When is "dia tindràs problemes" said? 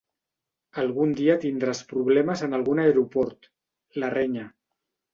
1.19-2.45